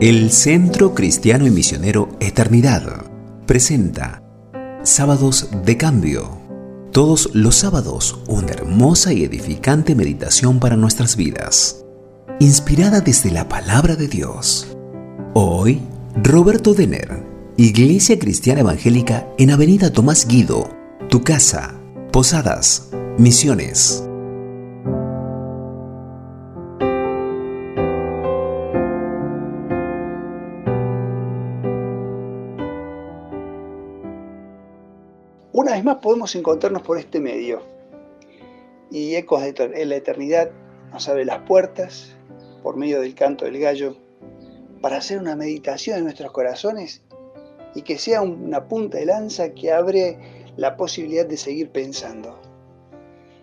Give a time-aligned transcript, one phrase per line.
[0.00, 3.04] El Centro Cristiano y Misionero Eternidad
[3.46, 4.22] presenta
[4.84, 6.38] Sábados de Cambio.
[6.92, 11.84] Todos los sábados una hermosa y edificante meditación para nuestras vidas,
[12.38, 14.68] inspirada desde la palabra de Dios.
[15.34, 15.80] Hoy,
[16.22, 17.26] Roberto Denner,
[17.56, 20.70] Iglesia Cristiana Evangélica en Avenida Tomás Guido,
[21.10, 21.74] Tu Casa,
[22.12, 24.07] Posadas, Misiones.
[35.60, 37.64] Una vez más podemos encontrarnos por este medio
[38.92, 40.52] y Ecos de la Eternidad
[40.92, 42.14] nos abre las puertas
[42.62, 43.96] por medio del canto del gallo
[44.80, 47.02] para hacer una meditación en nuestros corazones
[47.74, 52.40] y que sea una punta de lanza que abre la posibilidad de seguir pensando.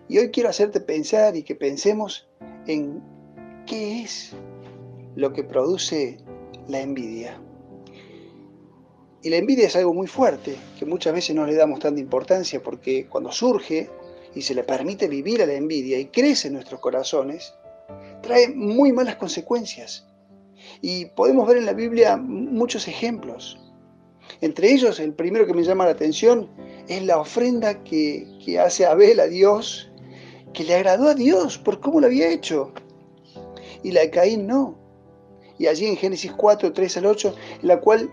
[0.07, 2.29] Y hoy quiero hacerte pensar y que pensemos
[2.65, 3.03] en
[3.65, 4.31] qué es
[5.17, 6.19] lo que produce
[6.69, 7.41] la envidia.
[9.25, 12.61] Y la envidia es algo muy fuerte, que muchas veces no le damos tanta importancia
[12.61, 13.89] porque cuando surge
[14.35, 17.55] y se le permite vivir a la envidia y crece en nuestros corazones,
[18.21, 20.05] trae muy malas consecuencias.
[20.79, 23.57] Y podemos ver en la Biblia muchos ejemplos.
[24.41, 26.47] Entre ellos, el primero que me llama la atención
[26.87, 29.89] es la ofrenda que, que hace Abel a Dios,
[30.53, 32.73] que le agradó a Dios por cómo lo había hecho.
[33.81, 34.77] Y la de Caín no.
[35.57, 38.11] Y allí en Génesis 4, 3 al 8, en la cual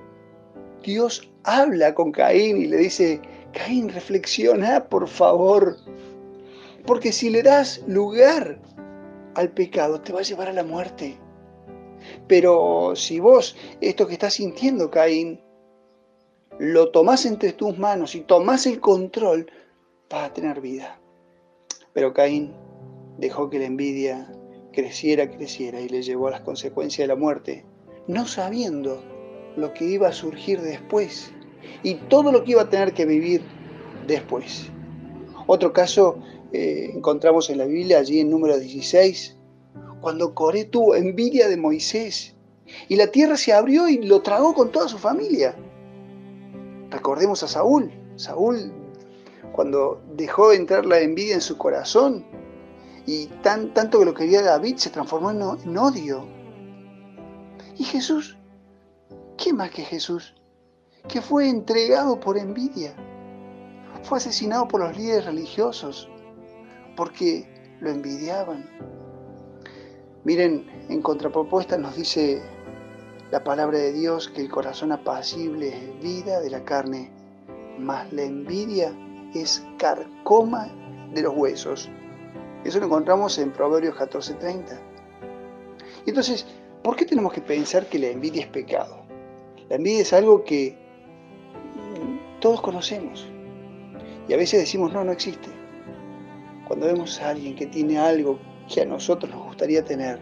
[0.83, 3.21] Dios habla con Caín y le dice,
[3.53, 5.77] Caín, reflexiona, por favor,
[6.87, 8.61] porque si le das lugar
[9.35, 11.19] al pecado, te va a llevar a la muerte.
[12.27, 15.41] Pero si vos, esto que estás sintiendo, Caín,
[16.59, 19.51] lo tomás entre tus manos y tomás el control,
[20.11, 21.01] vas a tener vida.
[21.93, 22.55] Pero Caín
[23.19, 24.33] dejó que la envidia
[24.73, 27.65] creciera, creciera y le llevó a las consecuencias de la muerte,
[28.07, 29.03] no sabiendo
[29.57, 31.33] lo que iba a surgir después
[31.83, 33.43] y todo lo que iba a tener que vivir
[34.07, 34.69] después.
[35.47, 36.19] Otro caso
[36.53, 39.37] eh, encontramos en la Biblia, allí en número 16,
[40.01, 42.35] cuando Coré tuvo envidia de Moisés
[42.89, 45.55] y la tierra se abrió y lo tragó con toda su familia.
[46.91, 47.91] Recordemos a Saúl.
[48.17, 48.73] Saúl,
[49.53, 52.25] cuando dejó entrar la envidia en su corazón
[53.07, 56.25] y tan, tanto que lo quería David, se transformó en odio.
[57.79, 58.37] Y Jesús
[59.37, 60.35] ¿Qué más que Jesús?
[61.09, 62.95] Que fue entregado por envidia.
[64.03, 66.09] Fue asesinado por los líderes religiosos
[66.97, 67.49] porque
[67.81, 68.69] lo envidiaban.
[70.25, 72.43] Miren, en contrapropuesta nos dice
[73.31, 77.11] la palabra de Dios que el corazón apacible es vida de la carne,
[77.79, 78.93] mas la envidia
[79.35, 80.69] es carcoma
[81.13, 81.91] de los huesos.
[82.65, 84.79] Eso lo encontramos en Proverbios 14:30.
[86.07, 86.47] Y entonces,
[86.83, 89.02] ¿por qué tenemos que pensar que la envidia es pecado?
[89.73, 90.77] La envidia es algo que
[92.41, 93.27] todos conocemos
[94.29, 95.49] y a veces decimos no, no existe.
[96.69, 98.39] Cuando vemos a alguien que tiene algo
[98.69, 100.21] que a nosotros nos gustaría tener,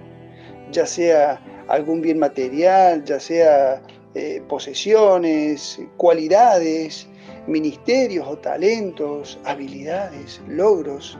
[0.70, 3.82] ya sea algún bien material, ya sea
[4.14, 7.08] eh, posesiones, cualidades,
[7.48, 11.18] ministerios o talentos, habilidades, logros,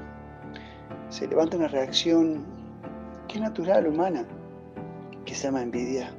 [1.09, 2.47] se levanta una reacción
[3.27, 4.25] que es natural, humana,
[5.25, 6.15] que se llama envidia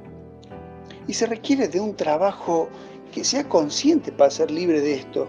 [1.06, 2.68] y se requiere de un trabajo
[3.12, 5.28] que sea consciente para ser libre de esto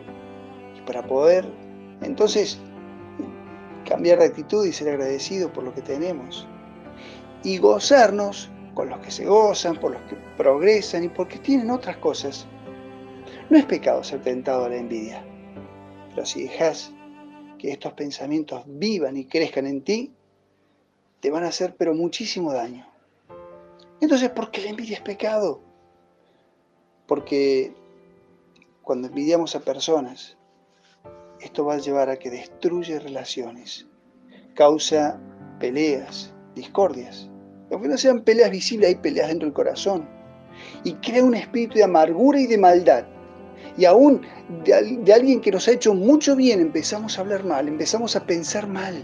[0.78, 1.46] y para poder
[2.02, 2.60] entonces
[3.86, 6.48] cambiar de actitud y ser agradecido por lo que tenemos
[7.44, 11.98] y gozarnos con los que se gozan, por los que progresan y porque tienen otras
[11.98, 12.48] cosas.
[13.50, 15.24] No es pecado ser tentado a la envidia,
[16.10, 16.92] pero si dejas
[17.60, 20.14] que estos pensamientos vivan y crezcan en ti,
[21.20, 22.93] te van a hacer pero muchísimo daño.
[24.04, 25.62] Entonces, ¿por qué la envidia es pecado?
[27.08, 27.74] Porque
[28.82, 30.36] cuando envidiamos a personas,
[31.40, 33.88] esto va a llevar a que destruye relaciones,
[34.56, 35.22] causa
[35.58, 37.30] peleas, discordias.
[37.72, 40.06] Aunque no sean peleas visibles, hay peleas dentro del corazón.
[40.84, 43.06] Y crea un espíritu de amargura y de maldad.
[43.78, 44.22] Y aún
[44.66, 48.26] de, de alguien que nos ha hecho mucho bien, empezamos a hablar mal, empezamos a
[48.26, 49.02] pensar mal.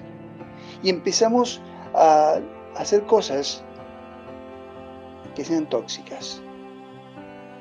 [0.83, 1.61] Y empezamos
[1.93, 2.41] a
[2.75, 3.63] hacer cosas
[5.39, 6.41] que sean tóxicas.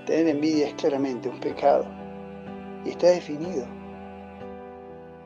[0.05, 1.87] Tener envidia es claramente un pecado
[2.85, 3.67] y está definido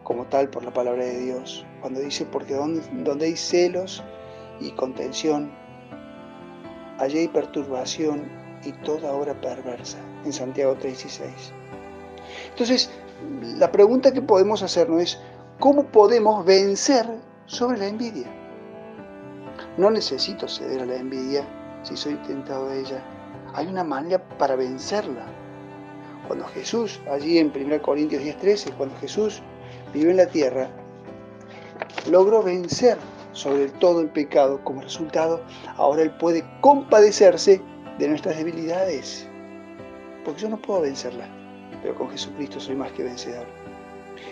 [0.02, 4.04] como tal por la palabra de Dios, cuando dice, porque donde, hay celos
[4.60, 5.50] y contención,
[6.98, 8.30] allí hay perturbación
[8.62, 9.96] y toda obra perversa,
[10.26, 11.30] en Santiago 3:16.
[12.50, 12.90] Entonces,
[13.56, 15.20] la pregunta que podemos hacernos es,
[15.58, 17.06] ¿cómo podemos vencer
[17.46, 18.26] sobre la envidia?
[19.78, 21.46] No necesito ceder a la envidia
[21.82, 23.02] si soy tentado a ella.
[23.54, 25.26] hay una manera para vencerla.
[26.26, 29.42] Cuando Jesús, allí en 1 Corintios 10:13, cuando Jesús
[29.92, 30.70] vive en la tierra,
[32.10, 32.96] logró vencer
[33.32, 34.62] sobre todo el pecado.
[34.64, 35.42] Como resultado,
[35.76, 37.60] ahora Él puede compadecerse
[37.98, 39.26] de nuestras debilidades.
[40.24, 41.28] Porque yo no puedo vencerla,
[41.82, 43.46] pero con Jesucristo soy más que vencedor.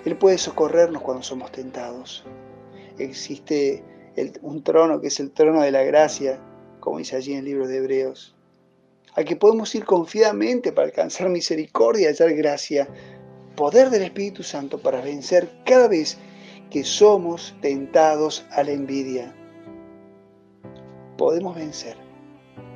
[0.05, 2.25] Él puede socorrernos cuando somos tentados.
[2.99, 3.85] Existe
[4.43, 6.41] un trono que es el trono de la gracia,
[6.81, 8.35] como dice allí en el libro de Hebreos,
[9.15, 12.89] al que podemos ir confiadamente para alcanzar misericordia hallar gracia,
[13.57, 16.19] poder del Espíritu Santo para vencer cada vez
[16.71, 19.35] que somos tentados a la envidia.
[21.19, 21.97] Podemos vencer,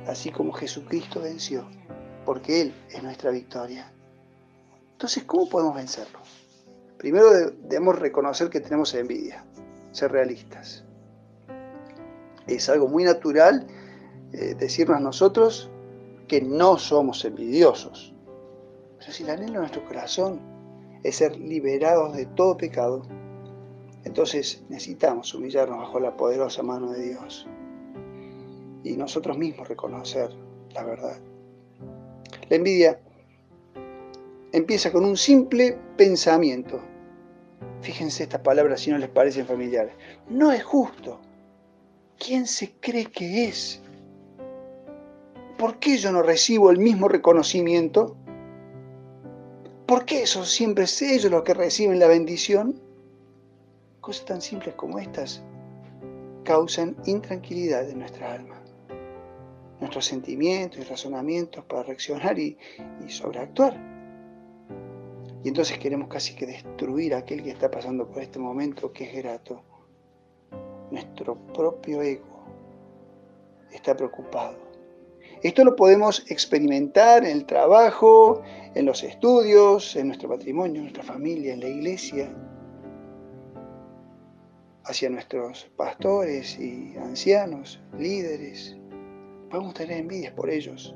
[0.05, 1.67] así como Jesucristo venció,
[2.25, 3.91] porque Él es nuestra victoria.
[4.91, 6.19] Entonces, ¿cómo podemos vencerlo?
[6.97, 9.43] Primero debemos reconocer que tenemos envidia,
[9.91, 10.83] ser realistas.
[12.47, 13.65] Es algo muy natural
[14.37, 15.69] eh, decirnos nosotros
[16.27, 18.13] que no somos envidiosos.
[18.99, 20.41] Pero si el anhelo de nuestro corazón
[21.03, 23.03] es ser liberados de todo pecado,
[24.03, 27.47] entonces necesitamos humillarnos bajo la poderosa mano de Dios
[28.83, 30.29] y nosotros mismos reconocer
[30.73, 31.17] la verdad.
[32.49, 32.99] La envidia
[34.51, 36.81] empieza con un simple pensamiento.
[37.81, 39.93] Fíjense estas palabras si no les parecen familiares.
[40.27, 41.21] No es justo.
[42.19, 43.81] ¿Quién se cree que es?
[45.57, 48.17] ¿Por qué yo no recibo el mismo reconocimiento?
[49.85, 52.81] ¿Por qué son siempre ellos los que reciben la bendición?
[54.01, 55.43] Cosas tan simples como estas
[56.43, 58.61] causan intranquilidad en nuestra alma.
[59.79, 62.57] Nuestros sentimientos y razonamientos para reaccionar y,
[63.05, 63.77] y sobreactuar.
[65.43, 69.05] Y entonces queremos casi que destruir a aquel que está pasando por este momento que
[69.05, 69.63] es grato.
[70.91, 72.45] Nuestro propio ego
[73.71, 74.64] está preocupado.
[75.45, 78.41] Esto lo podemos experimentar en el trabajo,
[78.73, 82.35] en los estudios, en nuestro patrimonio, en nuestra familia, en la iglesia,
[84.85, 88.75] hacia nuestros pastores y ancianos, líderes.
[89.51, 90.95] Podemos tener envidias por ellos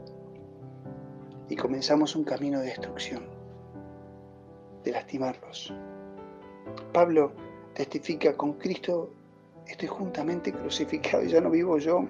[1.48, 3.28] y comenzamos un camino de destrucción,
[4.84, 5.72] de lastimarlos.
[6.92, 7.34] Pablo
[7.76, 9.12] testifica con Cristo,
[9.68, 12.08] estoy juntamente crucificado y ya no vivo yo,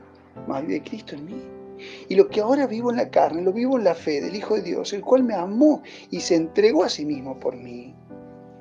[0.47, 1.58] más vive Cristo en mí.
[2.07, 4.55] Y lo que ahora vivo en la carne, lo vivo en la fe del Hijo
[4.55, 5.81] de Dios, el cual me amó
[6.11, 7.95] y se entregó a sí mismo por mí.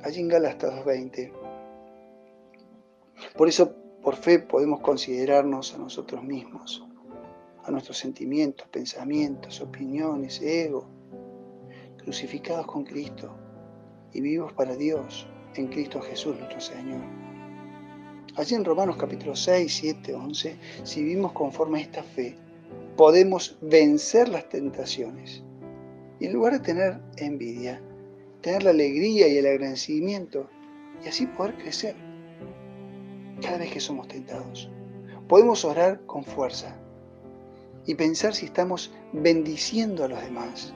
[0.02, 1.32] Allí en Galatas 2.20.
[3.36, 6.86] Por eso, por fe, podemos considerarnos a nosotros mismos,
[7.64, 10.86] a nuestros sentimientos, pensamientos, opiniones, ego,
[11.98, 13.34] crucificados con Cristo
[14.12, 17.02] y vivos para Dios en Cristo Jesús nuestro Señor.
[18.36, 22.36] Allí en Romanos capítulo 6, 7, 11, si vivimos conforme a esta fe,
[22.98, 25.44] podemos vencer las tentaciones.
[26.18, 27.80] Y en lugar de tener envidia,
[28.40, 30.50] tener la alegría y el agradecimiento
[31.04, 31.94] y así poder crecer
[33.40, 34.68] cada vez que somos tentados.
[35.28, 36.76] Podemos orar con fuerza
[37.86, 40.74] y pensar si estamos bendiciendo a los demás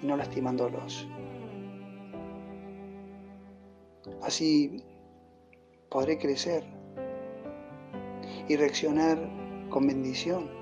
[0.00, 1.08] y no lastimándolos.
[4.22, 4.84] Así
[5.90, 6.62] podré crecer
[8.46, 9.18] y reaccionar
[9.70, 10.59] con bendición.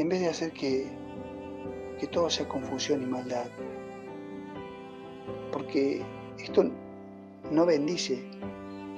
[0.00, 0.86] En vez de hacer que,
[1.98, 3.48] que todo sea confusión y maldad.
[5.52, 6.00] Porque
[6.38, 6.64] esto
[7.50, 8.24] no bendice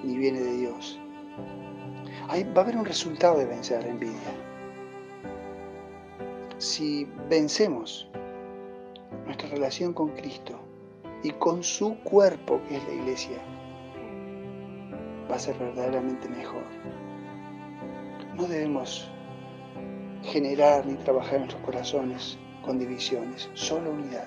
[0.04, 1.00] ni viene de Dios.
[2.30, 4.32] va a haber un resultado de vencer la envidia.
[6.59, 8.09] Si vencemos
[9.25, 10.56] nuestra relación con Cristo
[11.25, 13.38] y con su cuerpo, que es la iglesia,
[15.28, 16.62] va a ser verdaderamente mejor.
[18.37, 19.11] No debemos
[20.23, 24.26] generar ni trabajar en nuestros corazones con divisiones, solo unidad.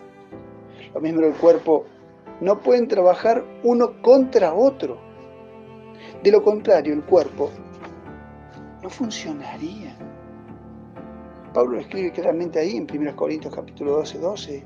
[0.93, 1.85] Los miembros del cuerpo
[2.41, 4.97] no pueden trabajar uno contra otro.
[6.23, 7.51] De lo contrario, el cuerpo
[8.81, 9.95] no funcionaría.
[11.53, 14.63] Pablo escribe claramente ahí en 1 Corintios capítulo 12, 12.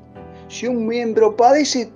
[0.48, 1.92] Si un miembro padece,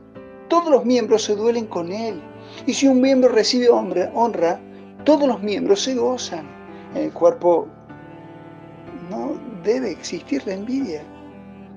[0.47, 2.21] todos los miembros se duelen con él.
[2.67, 4.61] Y si un miembro recibe honra,
[5.03, 6.45] todos los miembros se gozan.
[6.93, 7.67] En el cuerpo
[9.63, 11.03] debe existir la envidia.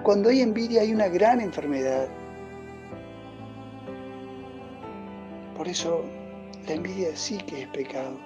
[0.03, 2.09] Cuando hay envidia hay una gran enfermedad.
[5.57, 6.05] Por eso
[6.67, 8.19] la envidia sí que es pecado.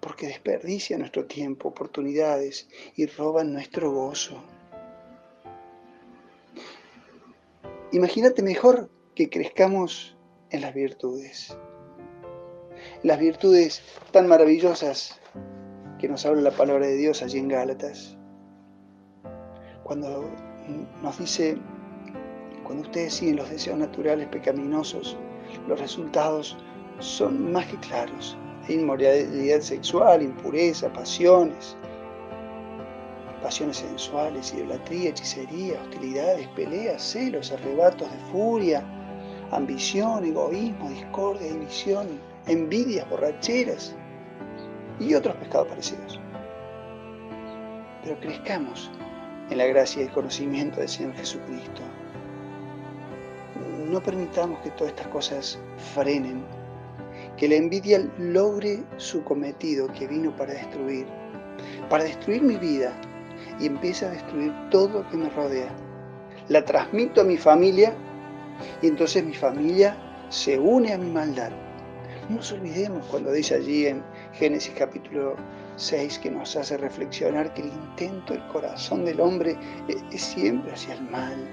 [0.00, 4.42] Porque desperdicia nuestro tiempo, oportunidades y roba nuestro gozo.
[7.92, 10.16] Imagínate mejor que crezcamos
[10.50, 11.56] en las virtudes.
[13.02, 15.20] las virtudes tan maravillosas
[16.00, 18.16] que nos habla la palabra de Dios allí en Gálatas.
[19.82, 20.30] Cuando
[21.02, 21.58] nos dice,
[22.64, 25.18] cuando ustedes siguen los deseos naturales pecaminosos,
[25.68, 26.56] los resultados
[27.00, 28.36] son más que claros.
[28.68, 31.76] Inmoralidad sexual, impureza, pasiones,
[33.42, 38.82] pasiones sensuales, idolatría, hechicería, hostilidades, peleas, celos, arrebatos de furia,
[39.50, 42.06] ambición, egoísmo, discordia, división,
[42.46, 43.94] envidias, borracheras
[45.00, 46.20] y otros pecados parecidos.
[48.04, 48.90] Pero crezcamos
[49.50, 51.82] en la gracia y el conocimiento del Señor Jesucristo.
[53.88, 55.58] No permitamos que todas estas cosas
[55.94, 56.44] frenen,
[57.36, 61.06] que la envidia logre su cometido que vino para destruir,
[61.88, 62.92] para destruir mi vida
[63.58, 65.70] y empieza a destruir todo lo que me rodea.
[66.48, 67.94] La transmito a mi familia
[68.82, 69.96] y entonces mi familia
[70.28, 71.50] se une a mi maldad.
[72.28, 75.36] No nos olvidemos cuando dice allí en Génesis capítulo
[75.76, 79.56] 6 que nos hace reflexionar que el intento, el corazón del hombre
[80.12, 81.48] es siempre hacia el mal.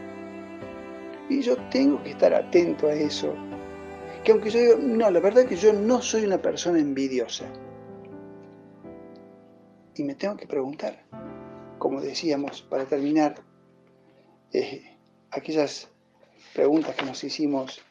[1.30, 3.34] Y yo tengo que estar atento a eso.
[4.24, 7.46] Que aunque yo digo, no, la verdad es que yo no soy una persona envidiosa.
[9.96, 11.04] Y me tengo que preguntar,
[11.80, 13.36] como decíamos, para terminar,
[14.54, 14.98] eh,
[15.32, 15.90] aquellas
[16.54, 17.82] preguntas que nos hicimos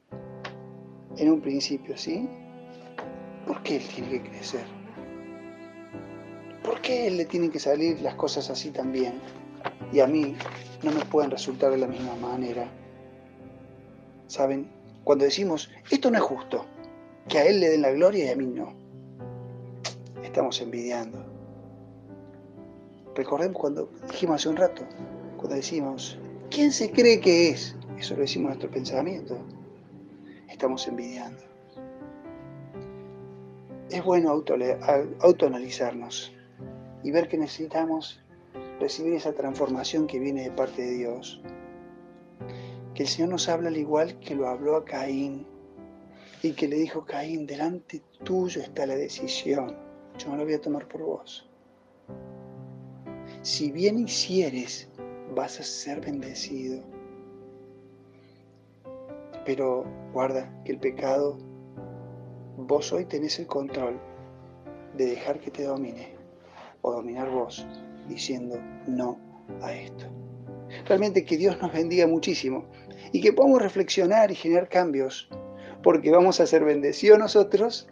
[1.17, 2.29] en un principio, ¿sí?
[3.47, 4.76] ¿Por qué él tiene que crecer?
[6.77, 9.15] ¿Por qué le tienen que salir las cosas así también?
[9.95, 10.37] Y a mí
[10.83, 12.69] no me pueden resultar de la misma manera.
[14.27, 14.69] ¿Saben?
[15.03, 16.67] Cuando decimos, esto no es justo,
[17.29, 18.75] que a él le den la gloria y a mí no.
[20.23, 21.25] Estamos envidiando.
[23.15, 24.83] Recordemos cuando dijimos hace un rato,
[25.39, 26.19] cuando decimos,
[26.51, 27.75] ¿quién se cree que es?
[27.99, 29.39] Eso lo decimos en nuestro pensamiento.
[30.51, 31.41] Estamos envidiando.
[33.89, 34.45] Es bueno
[35.21, 36.36] autoanalizarnos
[37.07, 38.21] y ver que necesitamos
[38.81, 41.41] recibir esa transformación que viene de parte de Dios.
[42.95, 45.47] Que el Señor nos habla al igual que lo habló a Caín
[46.43, 49.77] y que le dijo, Caín, delante tuyo está la decisión.
[50.19, 51.49] Yo no la voy a tomar por vos.
[53.43, 54.89] Si bien hicieres,
[55.33, 56.83] vas a ser bendecido
[59.45, 61.39] pero guarda que el pecado,
[62.57, 63.97] vos hoy tenés el control
[64.97, 66.16] de dejar que te domine
[66.87, 67.67] o dominar vos
[68.09, 69.19] diciendo no
[69.61, 70.07] a esto.
[70.87, 72.65] Realmente que Dios nos bendiga muchísimo
[73.13, 75.29] y que podamos reflexionar y generar cambios,
[75.83, 77.89] porque vamos a ser bendecidos nosotros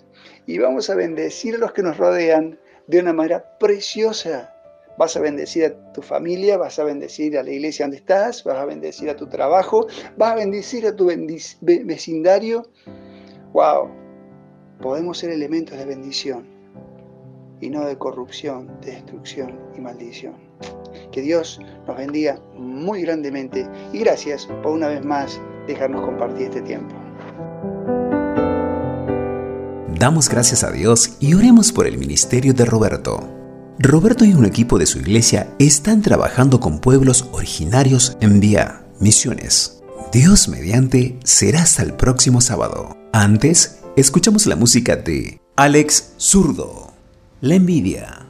[0.46, 4.50] y vamos a bendecir a los que nos rodean de una manera preciosa
[4.96, 8.58] Vas a bendecir a tu familia, vas a bendecir a la iglesia donde estás, vas
[8.58, 11.10] a bendecir a tu trabajo, vas a bendecir a tu
[11.60, 12.70] vecindario.
[13.52, 13.90] ¡Wow!
[14.80, 16.53] Podemos ser elementos de bendición
[17.64, 20.34] y no de corrupción, de destrucción y maldición.
[21.10, 26.60] Que Dios nos bendiga muy grandemente y gracias por una vez más dejarnos compartir este
[26.60, 26.94] tiempo.
[29.98, 33.30] Damos gracias a Dios y oremos por el ministerio de Roberto.
[33.78, 39.82] Roberto y un equipo de su iglesia están trabajando con pueblos originarios en Vía, Misiones.
[40.12, 42.98] Dios mediante será hasta el próximo sábado.
[43.12, 46.83] Antes, escuchamos la música de Alex Zurdo.
[47.44, 48.24] La envidia.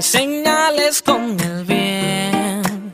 [0.00, 2.92] Señales con el bien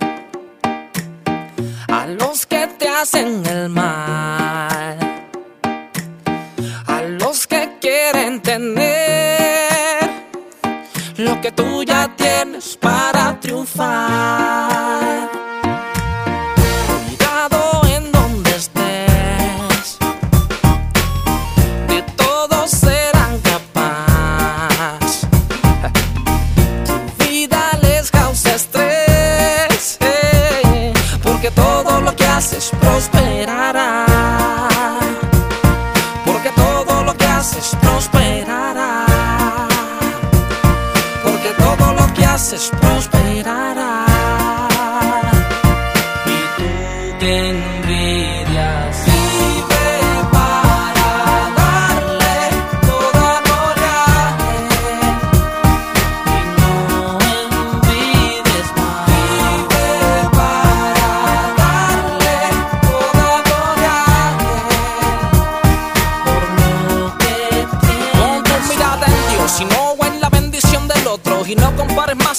[1.89, 4.99] a los que te hacen el mal,
[6.87, 10.09] a los que quieren tener
[11.17, 15.38] lo que tú ya tienes para triunfar.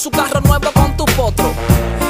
[0.00, 1.52] Su carro nuevo con tu potro.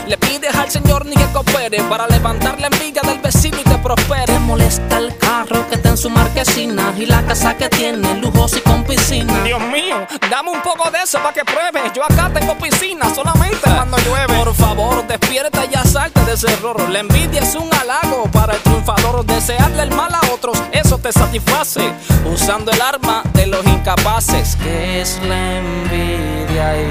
[0.06, 3.76] Le pides al Señor ni que coopere para levantar la envidia del vecino y te
[3.78, 4.26] prospere.
[4.26, 8.56] Te molesta el carro que está en su marquesina y la casa que tiene, lujos
[8.56, 9.42] y con piscina.
[9.42, 11.92] Dios mío, dame un poco de eso para que pruebes.
[11.92, 14.36] Yo acá tengo piscina solamente cuando llueve.
[14.36, 16.88] Por favor, despierta y salte de ese error.
[16.90, 19.26] La envidia es un halago para el triunfador.
[19.26, 21.92] Desearle el mal a otros, eso te satisface.
[22.32, 26.80] Usando el arma de los incapaces, que es la envidia.
[26.80, 26.84] Y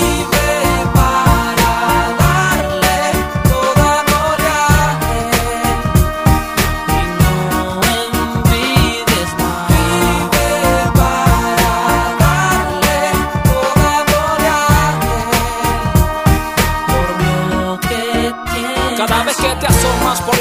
[0.00, 0.39] vive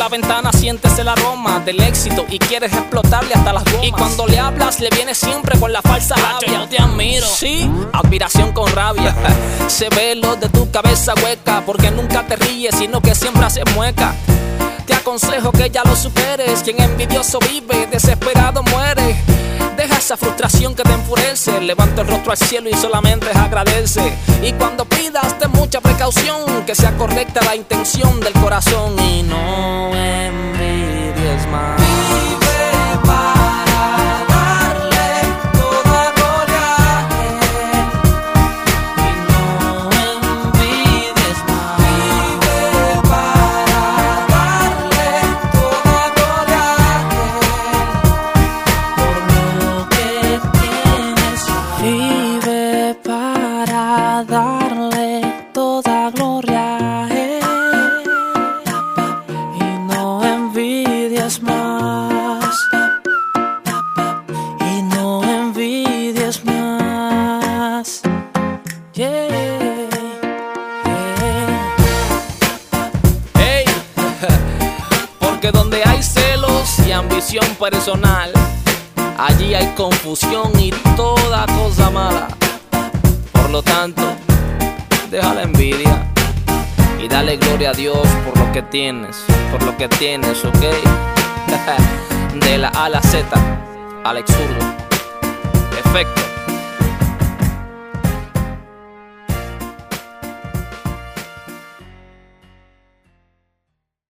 [0.09, 3.85] la ventana sientes el aroma del éxito y quieres explotarle hasta las gomas.
[3.85, 6.61] Y cuando le hablas le vienes siempre con la falsa rabia.
[6.61, 7.27] yo te admiro.
[7.27, 9.15] Sí, admiración con rabia.
[9.67, 13.65] Se ve lo de tu cabeza hueca porque nunca te ríes sino que siempre haces
[13.75, 14.15] mueca.
[14.87, 16.63] Te aconsejo que ya lo superes.
[16.63, 19.15] Quien envidioso vive, desesperado muere.
[20.09, 21.61] Esa frustración que te enfurece.
[21.61, 24.01] Levanta el rostro al cielo y solamente agradece.
[24.41, 26.65] Y cuando pidas, ten mucha precaución.
[26.65, 28.97] Que sea correcta la intención del corazón.
[28.97, 30.88] Y no envidies
[77.59, 78.31] personal,
[79.17, 82.29] allí hay confusión y toda cosa mala.
[83.33, 84.03] Por lo tanto,
[85.11, 86.09] deja la envidia
[86.97, 89.17] y dale gloria a Dios por lo que tienes,
[89.51, 90.63] por lo que tienes, ¿ok?
[92.45, 93.27] De la A a la Z,
[94.05, 94.75] Alex Zurdo.
[95.77, 96.38] Efecto.